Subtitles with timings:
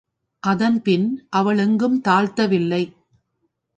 [0.43, 1.05] அதன் பின்
[1.29, 2.83] அவள் எங்கும் தாழ்த்தவில்லை.